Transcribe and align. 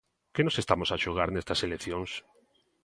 Que 0.33 0.45
nos 0.45 0.59
estamos 0.63 0.89
a 0.91 1.01
xogar 1.03 1.29
nestas 1.31 1.63
eleccións? 1.67 2.11